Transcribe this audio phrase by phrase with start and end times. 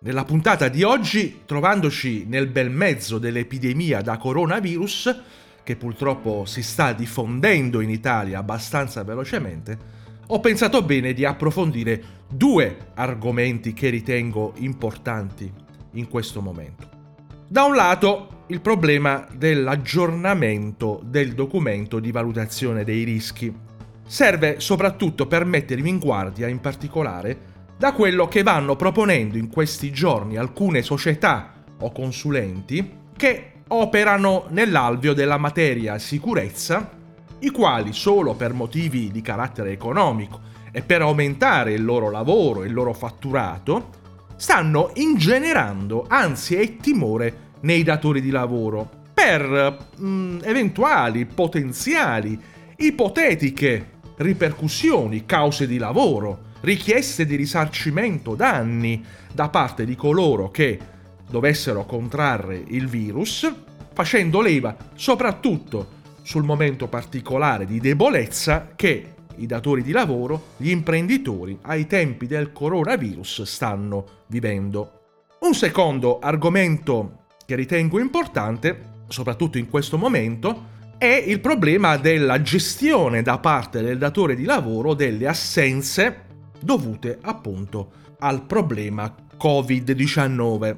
[0.00, 5.22] Nella puntata di oggi, trovandoci nel bel mezzo dell'epidemia da coronavirus,
[5.64, 9.76] che purtroppo si sta diffondendo in Italia abbastanza velocemente,
[10.28, 15.52] ho pensato bene di approfondire due argomenti che ritengo importanti
[15.94, 16.88] in questo momento.
[17.48, 23.52] Da un lato, il problema dell'aggiornamento del documento di valutazione dei rischi.
[24.06, 27.47] Serve soprattutto per mettermi in guardia, in particolare,
[27.78, 35.14] da quello che vanno proponendo in questi giorni alcune società o consulenti che operano nell'alveo
[35.14, 36.90] della materia sicurezza,
[37.38, 40.40] i quali solo per motivi di carattere economico
[40.72, 43.96] e per aumentare il loro lavoro e il loro fatturato,
[44.34, 52.40] stanno ingenerando ansia e timore nei datori di lavoro per mh, mm, eventuali, potenziali,
[52.76, 60.78] ipotetiche ripercussioni, cause di lavoro, richieste di risarcimento danni da parte di coloro che
[61.28, 63.50] dovessero contrarre il virus,
[63.92, 71.58] facendo leva soprattutto sul momento particolare di debolezza che i datori di lavoro, gli imprenditori
[71.62, 74.92] ai tempi del coronavirus stanno vivendo.
[75.40, 83.22] Un secondo argomento che ritengo importante, soprattutto in questo momento, è il problema della gestione
[83.22, 86.26] da parte del datore di lavoro delle assenze
[86.60, 90.76] dovute appunto al problema Covid-19.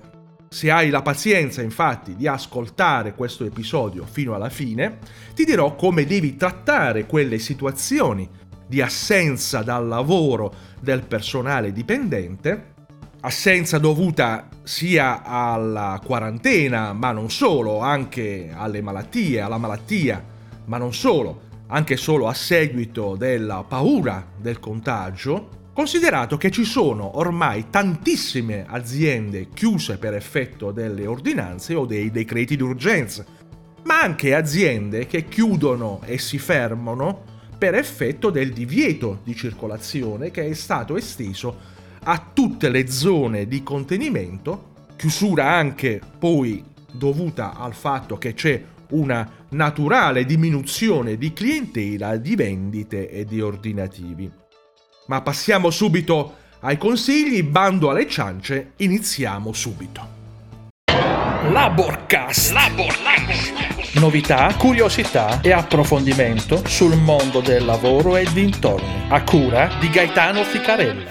[0.48, 4.98] Se hai la pazienza infatti di ascoltare questo episodio fino alla fine,
[5.34, 8.28] ti dirò come devi trattare quelle situazioni
[8.66, 12.74] di assenza dal lavoro del personale dipendente,
[13.20, 20.24] assenza dovuta sia alla quarantena, ma non solo, anche alle malattie, alla malattia,
[20.66, 27.16] ma non solo, anche solo a seguito della paura del contagio, Considerato che ci sono
[27.16, 33.24] ormai tantissime aziende chiuse per effetto delle ordinanze o dei decreti d'urgenza,
[33.84, 37.24] ma anche aziende che chiudono e si fermano
[37.56, 41.58] per effetto del divieto di circolazione che è stato esteso
[42.02, 49.46] a tutte le zone di contenimento, chiusura anche poi dovuta al fatto che c'è una
[49.48, 54.39] naturale diminuzione di clientela, di vendite e di ordinativi.
[55.10, 60.06] Ma passiamo subito ai consigli, bando alle ciance, iniziamo subito.
[61.50, 62.52] Laborcast.
[62.52, 63.98] Laborcast.
[63.98, 71.10] Novità, curiosità e approfondimento sul mondo del lavoro e dintorni, a cura di Gaetano Ficarella.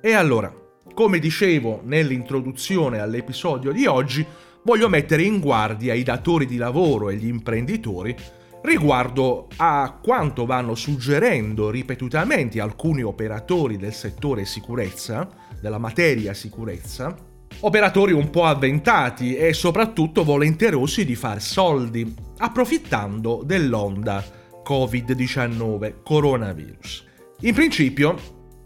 [0.00, 0.52] E allora,
[0.92, 4.26] come dicevo nell'introduzione all'episodio di oggi,
[4.64, 8.16] voglio mettere in guardia i datori di lavoro e gli imprenditori
[8.62, 15.28] riguardo a quanto vanno suggerendo ripetutamente alcuni operatori del settore sicurezza,
[15.60, 17.14] della materia sicurezza,
[17.60, 24.24] operatori un po' avventati e soprattutto volenterosi di far soldi, approfittando dell'onda
[24.64, 27.04] Covid-19, coronavirus.
[27.40, 28.16] In principio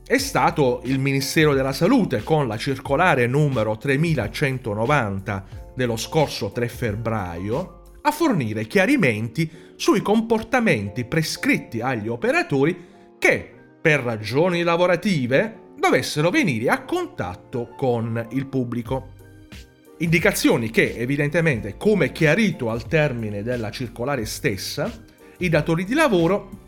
[0.07, 7.81] è stato il Ministero della Salute con la circolare numero 3190 dello scorso 3 febbraio
[8.03, 12.77] a fornire chiarimenti sui comportamenti prescritti agli operatori
[13.19, 19.13] che, per ragioni lavorative, dovessero venire a contatto con il pubblico.
[19.99, 24.91] Indicazioni che, evidentemente, come chiarito al termine della circolare stessa,
[25.39, 26.65] i datori di lavoro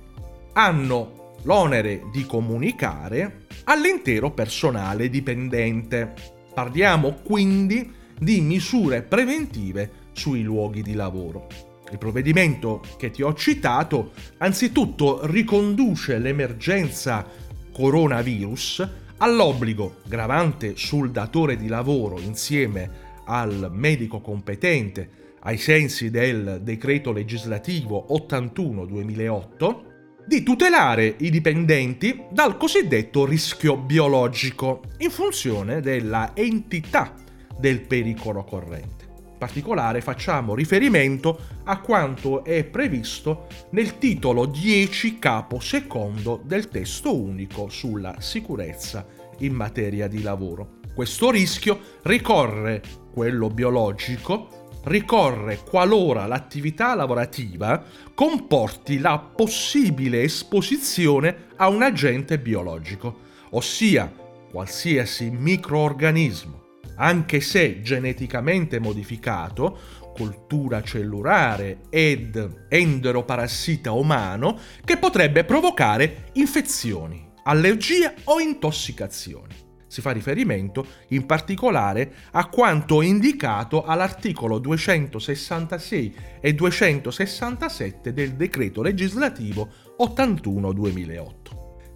[0.53, 6.15] hanno l'onere di comunicare all'intero personale dipendente.
[6.55, 11.68] Parliamo quindi di misure preventive sui luoghi di lavoro.
[11.91, 17.27] Il provvedimento che ti ho citato anzitutto riconduce l'emergenza
[17.73, 18.89] coronavirus
[19.19, 25.11] all'obbligo gravante sul datore di lavoro insieme al medico competente
[25.41, 29.87] ai sensi del decreto legislativo 81-2008
[30.27, 37.15] di tutelare i dipendenti dal cosiddetto rischio biologico in funzione della entità
[37.59, 39.08] del pericolo corrente
[39.39, 47.69] particolare facciamo riferimento a quanto è previsto nel titolo 10 capo secondo del testo unico
[47.69, 49.07] sulla sicurezza
[49.39, 50.77] in materia di lavoro.
[50.95, 52.83] Questo rischio ricorre,
[53.13, 57.83] quello biologico, ricorre qualora l'attività lavorativa
[58.15, 63.21] comporti la possibile esposizione a un agente biologico,
[63.51, 64.13] ossia
[64.51, 66.67] qualsiasi microorganismo
[66.99, 69.79] anche se geneticamente modificato,
[70.13, 79.67] cultura cellulare ed enteroparassita umano, che potrebbe provocare infezioni, allergie o intossicazioni.
[79.91, 89.69] si fa riferimento in particolare a quanto indicato all'articolo 266 e 267 del decreto legislativo
[89.99, 91.33] 81-2008.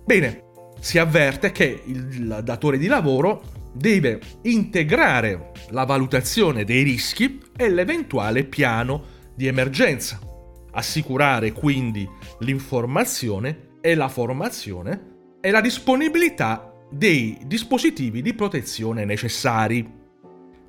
[0.06, 0.44] Bene,
[0.80, 8.44] si avverte che il datore di lavoro deve integrare la valutazione dei rischi e l'eventuale
[8.44, 9.04] piano
[9.34, 10.20] di emergenza,
[10.72, 12.08] assicurare quindi
[12.40, 15.10] l'informazione e la formazione
[15.40, 20.00] e la disponibilità dei dispositivi di protezione necessari.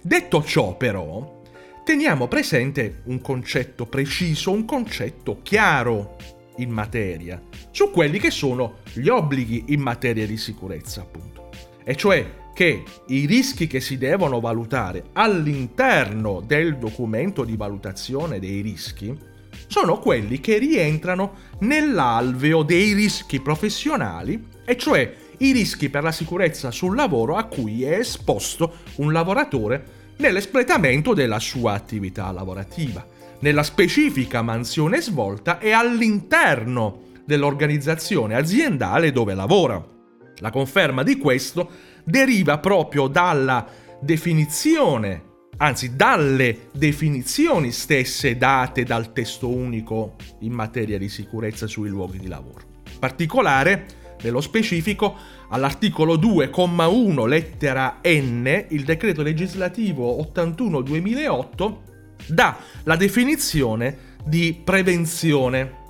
[0.01, 1.41] Detto ciò però,
[1.83, 6.15] teniamo presente un concetto preciso, un concetto chiaro
[6.57, 7.41] in materia,
[7.71, 11.49] su quelli che sono gli obblighi in materia di sicurezza, appunto.
[11.83, 18.61] E cioè che i rischi che si devono valutare all'interno del documento di valutazione dei
[18.61, 19.31] rischi
[19.67, 26.69] sono quelli che rientrano nell'alveo dei rischi professionali, e cioè i rischi per la sicurezza
[26.69, 33.05] sul lavoro a cui è esposto un lavoratore nell'espletamento della sua attività lavorativa,
[33.39, 39.83] nella specifica mansione svolta e all'interno dell'organizzazione aziendale dove lavora.
[40.37, 41.69] La conferma di questo
[42.03, 43.65] deriva proprio dalla
[43.99, 45.23] definizione,
[45.57, 52.27] anzi dalle definizioni stesse date dal testo unico in materia di sicurezza sui luoghi di
[52.27, 52.61] lavoro.
[52.91, 53.85] In particolare,
[54.21, 55.15] nello specifico,
[55.49, 61.75] all'articolo 2,1 lettera N, il decreto legislativo 81-2008
[62.27, 65.81] dà la definizione di prevenzione.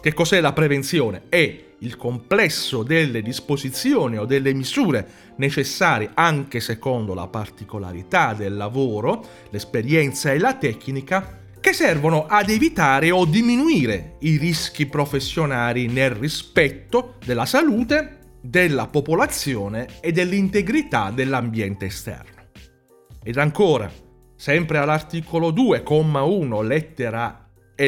[0.00, 1.24] Che cos'è la prevenzione?
[1.28, 5.06] È il complesso delle disposizioni o delle misure
[5.36, 13.10] necessarie anche secondo la particolarità del lavoro, l'esperienza e la tecnica che servono ad evitare
[13.10, 22.30] o diminuire i rischi professionali nel rispetto della salute, della popolazione e dell'integrità dell'ambiente esterno.
[23.22, 23.90] Ed ancora,
[24.34, 27.82] sempre all'articolo 2,1 lettera L,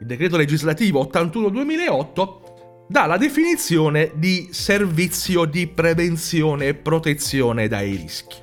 [0.00, 2.49] il decreto legislativo 81-2008
[2.90, 8.34] dà la definizione di servizio di prevenzione e protezione dai rischi.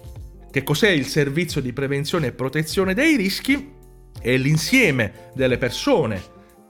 [0.50, 3.76] Che cos'è il servizio di prevenzione e protezione dai rischi?
[4.22, 6.22] è l'insieme delle persone,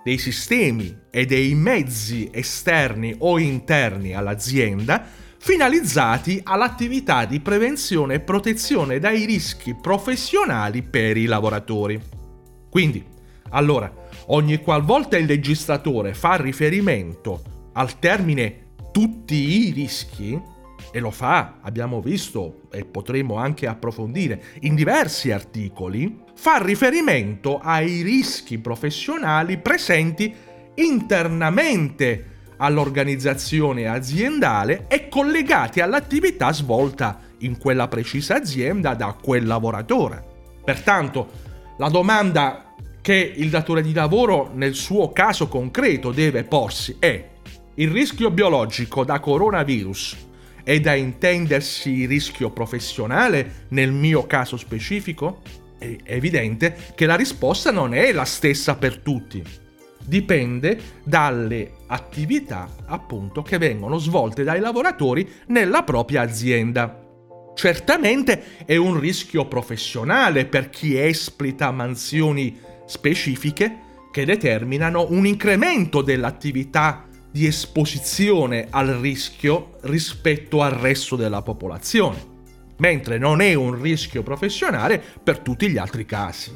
[0.03, 5.06] dei sistemi e dei mezzi esterni o interni all'azienda
[5.38, 12.01] finalizzati all'attività di prevenzione e protezione dai rischi professionali per i lavoratori.
[12.69, 13.06] Quindi,
[13.50, 13.94] allora,
[14.27, 20.39] ogni qualvolta il legislatore fa riferimento al termine tutti i rischi,
[20.91, 28.01] e lo fa, abbiamo visto e potremo anche approfondire in diversi articoli, fa riferimento ai
[28.01, 30.33] rischi professionali presenti
[30.75, 40.24] internamente all'organizzazione aziendale e collegati all'attività svolta in quella precisa azienda da quel lavoratore.
[40.63, 41.29] Pertanto,
[41.77, 47.35] la domanda che il datore di lavoro nel suo caso concreto deve porsi è
[47.79, 50.25] il rischio biologico da coronavirus
[50.63, 55.41] è da intendersi rischio professionale nel mio caso specifico?
[55.77, 59.44] È evidente che la risposta non è la stessa per tutti.
[60.03, 67.03] Dipende dalle attività appunto che vengono svolte dai lavoratori nella propria azienda.
[67.53, 77.06] Certamente è un rischio professionale per chi esplita mansioni specifiche che determinano un incremento dell'attività
[77.31, 82.17] di esposizione al rischio rispetto al resto della popolazione,
[82.77, 86.51] mentre non è un rischio professionale per tutti gli altri casi.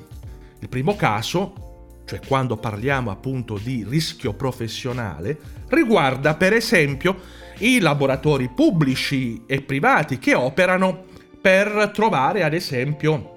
[0.60, 5.38] Il primo caso, cioè quando parliamo appunto di rischio professionale,
[5.70, 7.20] riguarda per esempio
[7.60, 11.06] i laboratori pubblici e privati che operano
[11.40, 13.30] per trovare ad esempio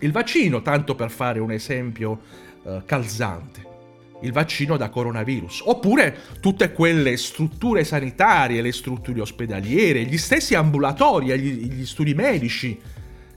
[0.00, 2.20] il vaccino, tanto per fare un esempio
[2.64, 3.67] eh, calzante
[4.22, 11.26] il vaccino da coronavirus, oppure tutte quelle strutture sanitarie, le strutture ospedaliere, gli stessi ambulatori,
[11.38, 12.78] gli, gli studi medici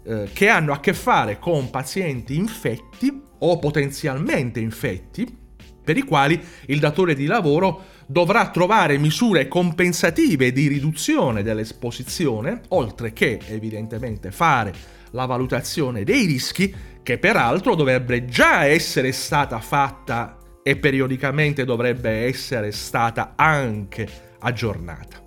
[0.03, 5.39] eh, che hanno a che fare con pazienti infetti o potenzialmente infetti,
[5.83, 13.13] per i quali il datore di lavoro dovrà trovare misure compensative di riduzione dell'esposizione, oltre
[13.13, 14.73] che evidentemente fare
[15.11, 22.71] la valutazione dei rischi, che peraltro dovrebbe già essere stata fatta e periodicamente dovrebbe essere
[22.71, 24.07] stata anche
[24.39, 25.19] aggiornata.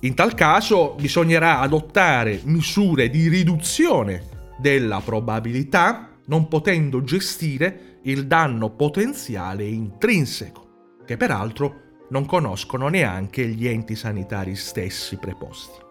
[0.00, 8.70] In tal caso bisognerà adottare misure di riduzione della probabilità, non potendo gestire il danno
[8.70, 15.84] potenziale intrinseco, che peraltro non conoscono neanche gli enti sanitari stessi preposti.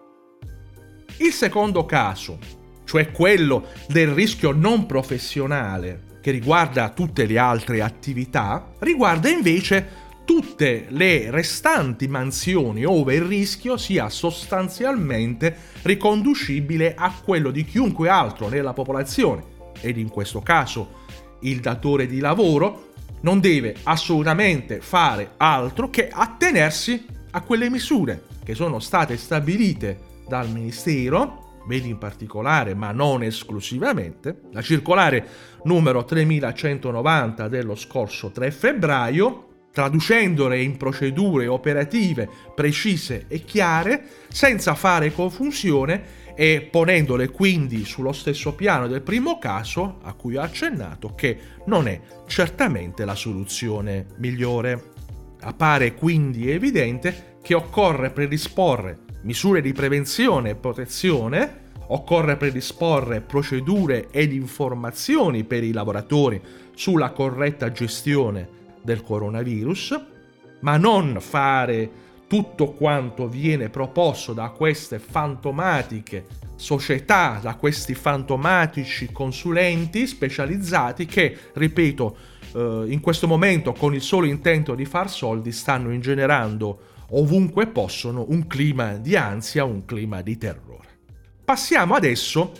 [1.18, 2.38] Il secondo caso,
[2.84, 9.88] cioè quello del rischio non professionale che riguarda tutte le altre attività, riguarda invece
[10.24, 18.48] tutte le restanti mansioni ove il rischio sia sostanzialmente riconducibile a quello di chiunque altro
[18.48, 19.44] nella popolazione.
[19.80, 21.04] Ed in questo caso
[21.42, 22.88] il datore di lavoro
[23.20, 30.50] non deve assolutamente fare altro che attenersi a quelle misure che sono state stabilite dal
[30.50, 35.26] Ministero, vedi in particolare ma non esclusivamente, la circolare
[35.64, 39.42] numero 3190 dello scorso 3 febbraio,
[39.72, 48.54] traducendole in procedure operative precise e chiare, senza fare confusione e ponendole quindi sullo stesso
[48.54, 54.92] piano del primo caso a cui ho accennato, che non è certamente la soluzione migliore.
[55.40, 64.32] Appare quindi evidente che occorre predisporre misure di prevenzione e protezione, occorre predisporre procedure ed
[64.32, 66.40] informazioni per i lavoratori
[66.76, 68.48] sulla corretta gestione
[68.82, 70.00] del coronavirus,
[70.60, 80.06] ma non fare tutto quanto viene proposto da queste fantomatiche società, da questi fantomatici consulenti
[80.06, 82.16] specializzati che, ripeto,
[82.54, 88.24] eh, in questo momento con il solo intento di far soldi stanno ingenerando ovunque possono
[88.28, 90.84] un clima di ansia, un clima di terrore.
[91.44, 92.52] Passiamo adesso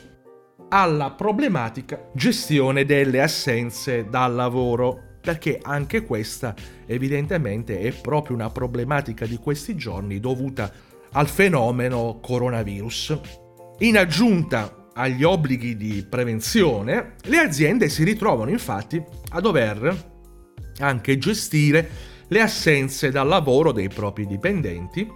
[0.68, 6.54] alla problematica gestione delle assenze dal lavoro perché anche questa
[6.86, 10.70] evidentemente è proprio una problematica di questi giorni dovuta
[11.12, 13.18] al fenomeno coronavirus.
[13.80, 20.14] In aggiunta agli obblighi di prevenzione, le aziende si ritrovano infatti a dover
[20.78, 25.08] anche gestire le assenze dal lavoro dei propri dipendenti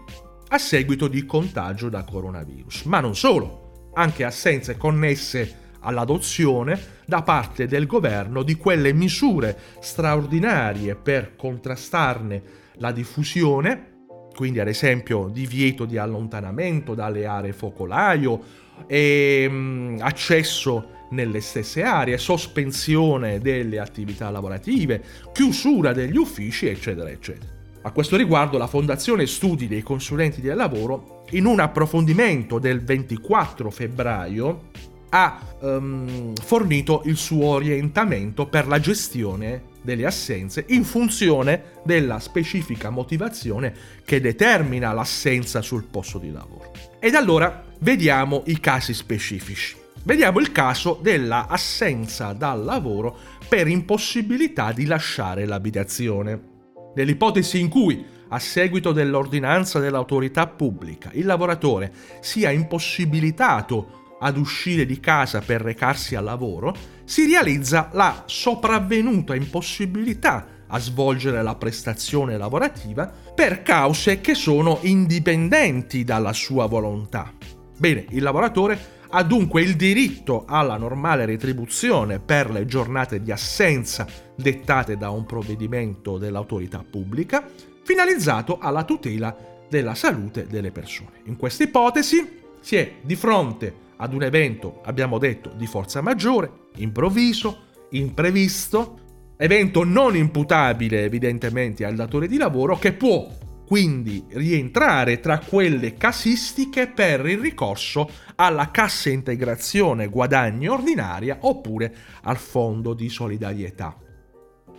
[0.49, 2.83] a seguito di contagio da coronavirus.
[2.85, 10.95] Ma non solo, anche assenze connesse all'adozione da parte del governo di quelle misure straordinarie
[10.95, 12.43] per contrastarne
[12.75, 13.88] la diffusione,
[14.35, 18.43] quindi ad esempio divieto di allontanamento dalle aree focolaio
[18.87, 25.02] e mh, mm, accesso nelle stesse aree, sospensione delle attività lavorative,
[25.33, 27.59] chiusura degli uffici, eccetera, eccetera.
[27.83, 33.71] A questo riguardo la Fondazione Studi dei Consulenti del Lavoro, in un approfondimento del 24
[33.71, 34.69] febbraio,
[35.11, 42.90] ha um, fornito il suo orientamento per la gestione delle assenze in funzione della specifica
[42.90, 43.75] motivazione
[44.05, 46.73] che determina l'assenza sul posto di lavoro.
[46.99, 49.79] Ed allora vediamo i casi specifici.
[50.02, 56.49] Vediamo il caso della assenza dal lavoro per impossibilità di lasciare l'abitazione.
[56.95, 65.00] Nell'ipotesi in cui, a seguito dell'ordinanza dell'autorità pubblica, il lavoratore sia impossibilitato ad uscire di
[65.00, 73.12] casa per recarsi al lavoro, si realizza la sopravvenuta impossibilità a svolgere la prestazione lavorativa
[73.35, 77.33] per cause che sono indipendenti dalla sua volontà.
[77.76, 84.07] Bene, il lavoratore ha dunque il diritto alla normale retribuzione per le giornate di assenza
[84.35, 87.45] dettate da un provvedimento dell'autorità pubblica,
[87.83, 89.37] finalizzato alla tutela
[89.69, 91.23] della salute delle persone.
[91.25, 96.69] In questa ipotesi si è di fronte ad un evento, abbiamo detto, di forza maggiore,
[96.76, 98.99] improvviso, imprevisto,
[99.37, 103.29] evento non imputabile evidentemente al datore di lavoro che può
[103.71, 112.37] quindi rientrare tra quelle casistiche per il ricorso alla cassa integrazione guadagni ordinaria oppure al
[112.37, 113.97] fondo di solidarietà.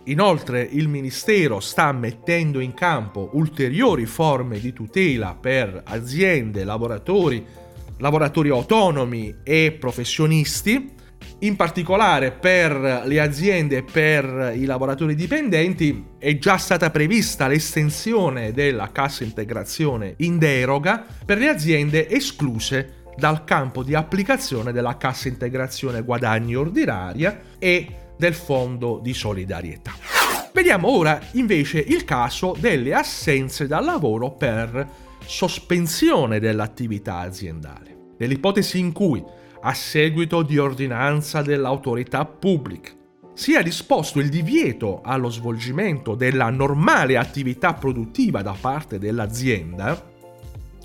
[0.04, 7.42] Inoltre il Ministero sta mettendo in campo ulteriori forme di tutela per aziende, lavoratori,
[7.96, 10.92] lavoratori autonomi e professionisti,
[11.40, 18.52] in particolare per le aziende e per i lavoratori dipendenti è già stata prevista l'estensione
[18.52, 25.28] della cassa integrazione in deroga per le aziende escluse dal campo di applicazione della cassa
[25.28, 27.86] integrazione guadagni ordinaria e
[28.16, 29.92] del fondo di solidarietà.
[30.52, 34.86] Vediamo ora invece il caso delle assenze dal lavoro per
[35.24, 37.96] sospensione dell'attività aziendale.
[38.18, 39.22] Nell'ipotesi in cui,
[39.62, 42.90] a seguito di ordinanza dell'autorità pubblica,
[43.34, 50.10] sia disposto il divieto allo svolgimento della normale attività produttiva da parte dell'azienda,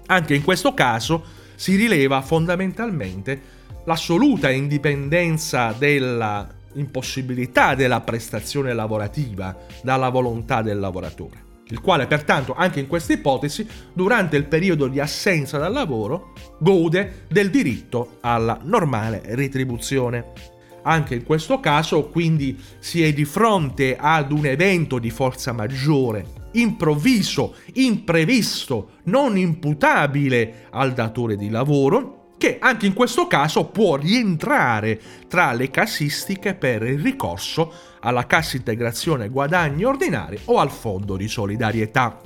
[0.06, 1.24] anche in questo caso
[1.56, 3.56] si rileva fondamentalmente
[3.86, 11.47] l'assoluta indipendenza della impossibilità della prestazione lavorativa dalla volontà del lavoratore.
[11.70, 17.26] Il quale pertanto anche in questa ipotesi, durante il periodo di assenza dal lavoro, gode
[17.28, 20.56] del diritto alla normale retribuzione.
[20.84, 26.26] Anche in questo caso quindi si è di fronte ad un evento di forza maggiore,
[26.54, 35.00] improvviso, imprevisto, non imputabile al datore di lavoro, che anche in questo caso può rientrare
[35.28, 41.28] tra le casistiche per il ricorso alla cassa integrazione guadagni ordinari o al fondo di
[41.28, 42.22] solidarietà.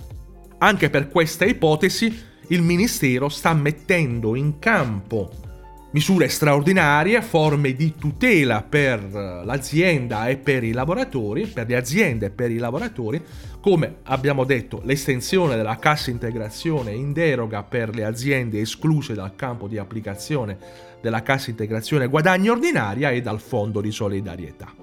[0.57, 5.49] Anche per questa ipotesi il Ministero sta mettendo in campo
[5.91, 9.03] misure straordinarie, forme di tutela per
[9.43, 13.21] l'azienda e per i lavoratori, per le aziende e per i lavoratori,
[13.61, 19.67] come abbiamo detto l'estensione della cassa integrazione in deroga per le aziende escluse dal campo
[19.67, 20.57] di applicazione
[20.99, 24.73] della cassa integrazione guadagni ordinaria e dal fondo di solidarietà.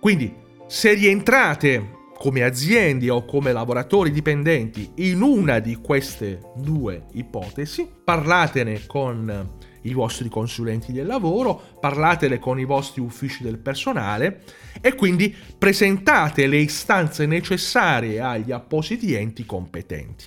[0.00, 0.34] Quindi
[0.66, 8.86] se rientrate come aziende o come lavoratori dipendenti in una di queste due ipotesi, parlatene
[8.86, 9.50] con
[9.88, 14.42] i vostri consulenti del lavoro, parlatele con i vostri uffici del personale
[14.80, 20.24] e quindi presentate le istanze necessarie agli appositi enti competenti.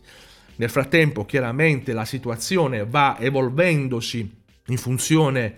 [0.56, 4.38] Nel frattempo chiaramente la situazione va evolvendosi
[4.68, 5.56] in funzione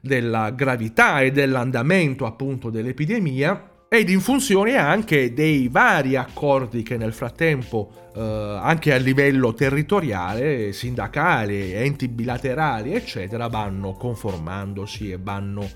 [0.00, 7.12] della gravità e dell'andamento appunto dell'epidemia ed in funzione anche dei vari accordi che nel
[7.12, 15.68] frattempo eh, anche a livello territoriale, sindacale, enti bilaterali eccetera vanno conformandosi e vanno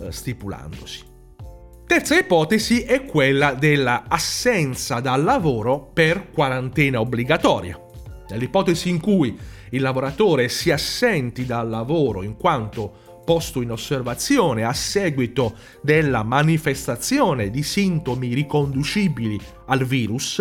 [0.00, 1.04] eh, stipulandosi.
[1.86, 7.80] Terza ipotesi è quella della assenza dal lavoro per quarantena obbligatoria.
[8.30, 9.38] Nell'ipotesi in cui
[9.70, 17.48] il lavoratore si assenti dal lavoro in quanto posto in osservazione a seguito della manifestazione
[17.48, 20.38] di sintomi riconducibili al virus,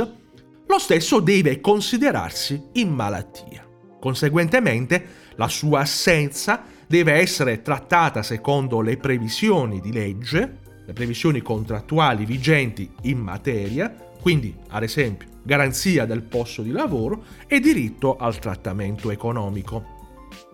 [0.66, 3.64] lo stesso deve considerarsi in malattia.
[4.00, 5.06] Conseguentemente,
[5.36, 12.90] la sua assenza deve essere trattata secondo le previsioni di legge, le previsioni contrattuali vigenti
[13.04, 19.99] in materia, quindi ad esempio garanzia del posto di lavoro e diritto al trattamento economico.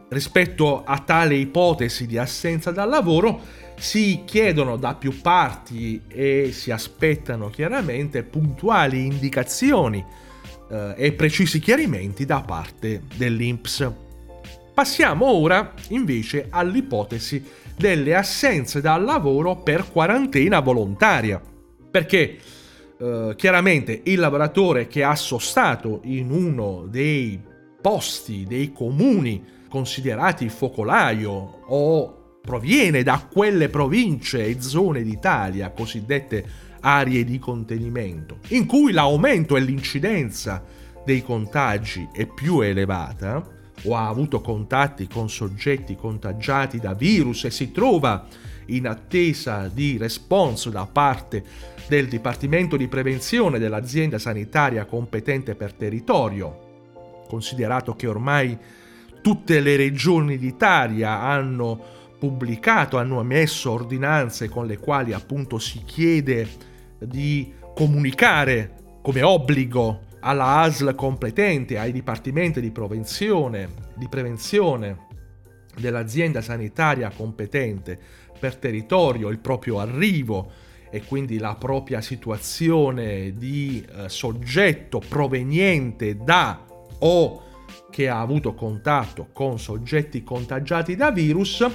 [0.08, 3.42] Rispetto a tale ipotesi di assenza dal lavoro
[3.78, 10.04] si chiedono da più parti e si aspettano chiaramente puntuali indicazioni
[10.70, 13.92] eh, e precisi chiarimenti da parte dell'INPS.
[14.74, 17.44] Passiamo ora invece all'ipotesi
[17.76, 21.42] delle assenze dal lavoro per quarantena volontaria,
[21.90, 22.38] perché
[22.98, 27.40] eh, chiaramente il lavoratore che ha sostato in uno dei
[27.86, 36.44] posti, dei comuni considerati focolaio o proviene da quelle province e zone d'Italia cosiddette
[36.80, 40.64] aree di contenimento, in cui l'aumento e l'incidenza
[41.06, 43.48] dei contagi è più elevata,
[43.84, 48.26] o ha avuto contatti con soggetti contagiati da virus e si trova
[48.68, 51.44] in attesa di responso da parte
[51.88, 56.65] del Dipartimento di Prevenzione dell'azienda sanitaria competente per territorio,
[57.28, 58.58] considerato che ormai
[59.22, 66.48] tutte le regioni d'Italia hanno pubblicato, hanno emesso ordinanze con le quali appunto si chiede
[67.00, 75.08] di comunicare come obbligo alla ASL competente, ai dipartimenti di prevenzione, di prevenzione
[75.78, 78.00] dell'azienda sanitaria competente
[78.40, 80.52] per territorio il proprio arrivo
[80.90, 86.64] e quindi la propria situazione di eh, soggetto proveniente da
[87.00, 87.44] o
[87.90, 91.66] che ha avuto contatto con soggetti contagiati da virus,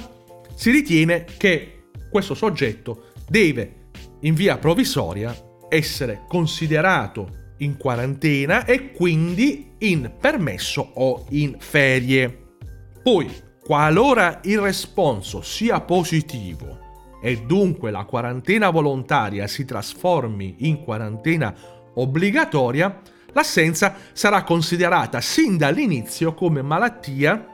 [0.55, 3.89] si ritiene che questo soggetto deve
[4.21, 5.35] in via provvisoria
[5.69, 12.39] essere considerato in quarantena e quindi in permesso o in ferie.
[13.01, 13.29] Poi,
[13.63, 16.79] qualora il responso sia positivo
[17.21, 21.53] e dunque la quarantena volontaria si trasformi in quarantena
[21.93, 22.99] obbligatoria,
[23.33, 27.47] l'assenza sarà considerata sin dall'inizio come malattia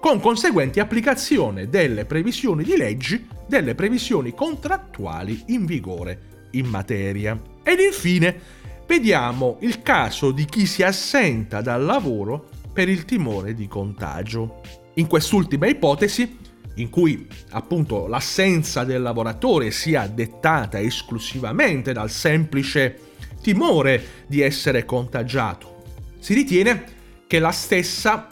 [0.00, 7.40] con conseguenti applicazione delle previsioni di leggi, delle previsioni contrattuali in vigore in materia.
[7.62, 8.38] Ed infine
[8.86, 14.60] vediamo il caso di chi si assenta dal lavoro per il timore di contagio.
[14.94, 16.36] In quest'ultima ipotesi,
[16.74, 23.13] in cui appunto l'assenza del lavoratore sia dettata esclusivamente dal semplice
[23.44, 25.82] timore di essere contagiato.
[26.18, 26.84] Si ritiene
[27.26, 28.30] che la stessa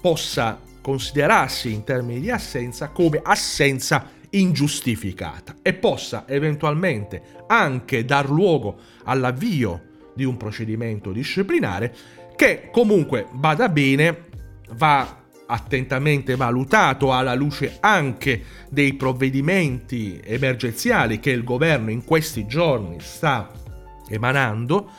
[0.00, 8.76] possa considerarsi in termini di assenza come assenza ingiustificata e possa eventualmente anche dar luogo
[9.02, 9.82] all'avvio
[10.14, 11.92] di un procedimento disciplinare
[12.36, 14.26] che comunque vada bene,
[14.74, 22.98] va attentamente valutato alla luce anche dei provvedimenti emergenziali che il governo in questi giorni
[23.00, 23.64] sta
[24.08, 24.90] emanando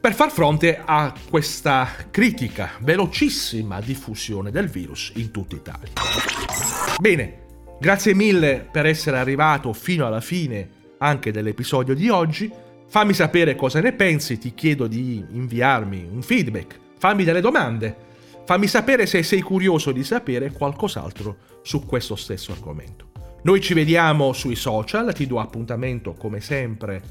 [0.00, 5.92] per far fronte a questa critica velocissima diffusione del virus in tutta Italia.
[6.98, 7.44] Bene,
[7.78, 12.50] grazie mille per essere arrivato fino alla fine anche dell'episodio di oggi.
[12.88, 18.10] Fammi sapere cosa ne pensi, ti chiedo di inviarmi un feedback, fammi delle domande
[18.44, 23.10] Fammi sapere se sei curioso di sapere qualcos'altro su questo stesso argomento.
[23.44, 27.02] Noi ci vediamo sui social, ti do appuntamento come sempre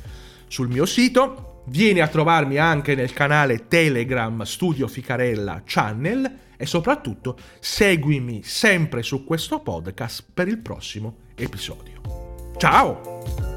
[0.52, 1.64] sul mio sito.
[1.68, 9.24] Vieni a trovarmi anche nel canale Telegram Studio Ficarella Channel e soprattutto seguimi sempre su
[9.24, 12.54] questo podcast per il prossimo episodio.
[12.58, 13.51] Ciao!